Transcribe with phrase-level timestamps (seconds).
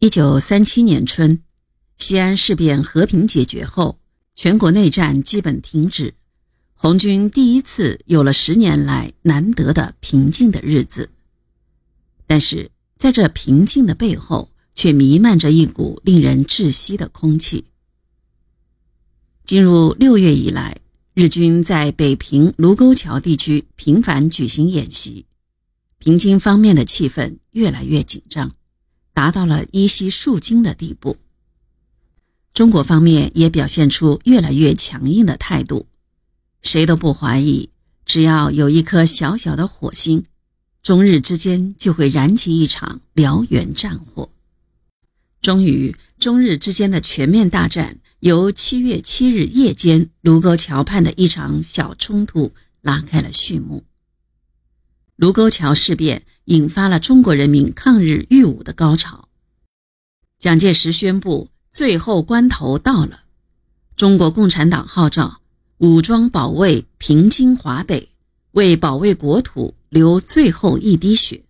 [0.00, 1.42] 一九三七年春，
[1.96, 3.98] 西安事变和平解决后，
[4.36, 6.14] 全国内战基本停止，
[6.72, 11.10] 红军第一次有了十年来难得的平静的日子。
[12.28, 17.64] 但是，在这平静的背后，却弥漫着一股令人窒息的空气。
[19.44, 20.78] 进入六月以来，
[21.12, 25.26] 日军在北平卢沟桥地区频繁举行演习，
[25.98, 28.52] 平津方面的气氛越来越紧张。
[29.18, 31.16] 达到了依稀数斤的地步。
[32.54, 35.88] 中国方面也表现出越来越强硬的态度，
[36.62, 37.68] 谁都不怀疑，
[38.06, 40.24] 只要有一颗小小的火星，
[40.84, 44.30] 中日之间就会燃起一场燎原战火。
[45.42, 53.82] 终于，中日之间的全面大战由七月七日夜间卢沟桥畔的一场小冲突拉开了序幕。
[55.18, 59.28] 卢沟桥事变引发了中国人民抗日御侮的高潮。
[60.38, 63.24] 蒋介石宣布，最后关头到了，
[63.96, 65.40] 中国共产党号召
[65.78, 68.10] 武装保卫平津华北，
[68.52, 71.42] 为保卫国土流最后一滴血。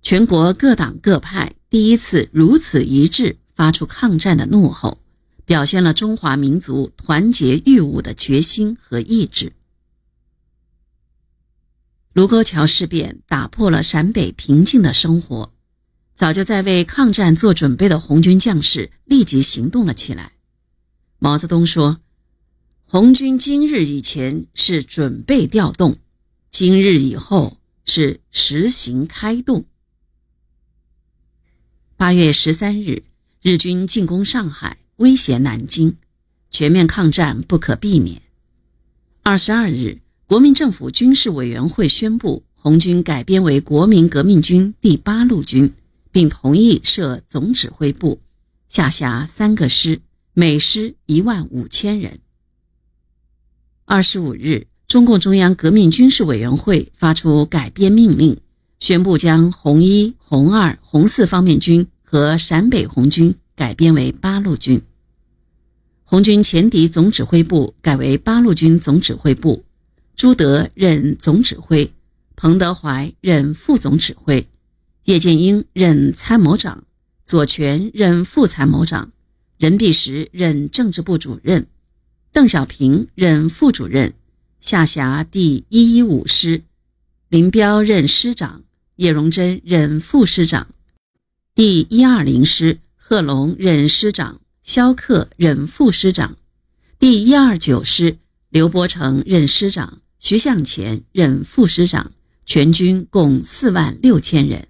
[0.00, 4.98] 全国各党各派第一次如此一致发出抗战的怒吼，
[5.44, 9.54] 表现了中华民族团结御侮的决心和意志。
[12.16, 15.52] 卢沟桥事变打破了陕北平静的生活，
[16.14, 20.32] 早就在为抗战做准备的红军将士立即行动了起来。
[21.18, 22.00] 毛泽东说
[22.88, 25.98] ：“红军今日以前是准备调动，
[26.50, 29.66] 今日以后是实行开动。”
[31.98, 33.02] 八月十三日，
[33.42, 35.98] 日军进攻上海，威胁南京，
[36.50, 38.22] 全面抗战不可避免。
[39.22, 40.00] 二十二日。
[40.28, 45.72] 国民政府军事委员会宣布，红军改编为国民革命军第八路军，
[46.10, 48.18] 并同意设总指挥部，
[48.66, 50.00] 下辖三个师，
[50.34, 52.18] 每师一万五千人。
[53.84, 58.36] 二十五日，中共中央革命军事委员会发出改编命令，
[58.80, 64.82] 宣布将红一、红二、红四方面军和陕北红军改编为八路军，
[66.02, 69.62] 红军前敌总指挥部改为八路军总指挥部。
[70.16, 71.92] 朱德任总指挥，
[72.36, 74.48] 彭德怀任副总指挥，
[75.04, 76.84] 叶剑英任参谋长，
[77.22, 79.12] 左权任副参谋长，
[79.58, 81.66] 任弼时任政治部主任，
[82.32, 84.14] 邓小平任副主任，
[84.58, 86.62] 下辖第一一五师，
[87.28, 90.68] 林彪任师长，叶荣臻任副师长，
[91.54, 96.38] 第一二零师贺龙任师长，萧克任副师长，
[96.98, 98.16] 第一二九师
[98.48, 100.00] 刘伯承任师长。
[100.28, 102.10] 徐向前任副师长，
[102.44, 104.66] 全军共四万六千人。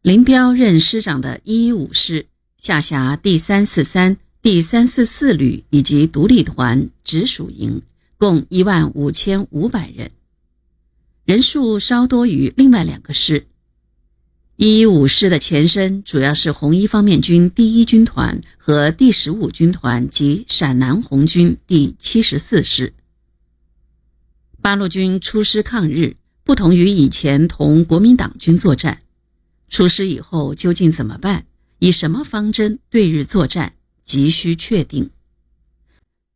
[0.00, 2.26] 林彪任师长的一一五师
[2.56, 7.80] 下辖第三四三、第三四四旅以及独立团直属营，
[8.18, 10.10] 共一万五千五百人，
[11.24, 13.46] 人数稍多于另外两个师。
[14.56, 22.92] 一一五师的前身主要是红一方面军第一军团和第十五军团及陕南红军第七十四师。
[24.62, 29.00] 八路军出师抗日，不同于以前同国民党军作战。
[29.68, 31.46] 出师以后究竟怎么办？
[31.80, 33.74] 以什么方针对日作战？
[34.04, 35.10] 急需确定。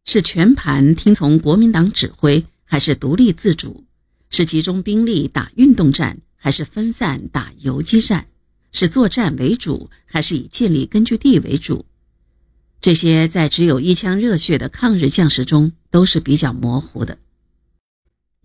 [0.05, 3.85] 是全盘听从国民党指挥，还是独立自主？
[4.29, 8.27] 是集中兵力打运动战，还是分散打游击战？
[8.73, 11.87] 是作战为主，还是以建立根据地为主？
[12.81, 17.19] 这些在只有一腔热血的抗日将士中都是比较模糊的。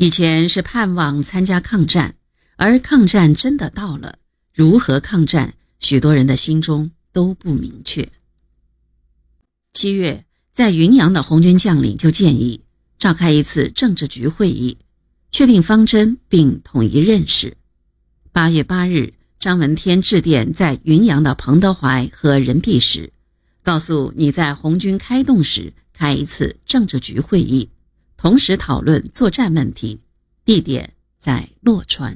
[0.01, 2.15] 以前是盼望参加抗战，
[2.55, 4.17] 而抗战真的到了，
[4.51, 8.09] 如何抗战，许多人的心中都不明确。
[9.73, 12.61] 七月，在云阳的红军将领就建议
[12.97, 14.79] 召开一次政治局会议，
[15.29, 17.55] 确定方针并统一认识。
[18.31, 23.13] 八月八日，张闻天致电在云阳的彭德怀和任弼时，
[23.61, 27.69] 告诉你在红军开动时开一次政治局会议。
[28.21, 29.99] 同时讨论作战问题，
[30.45, 32.15] 地点在洛川。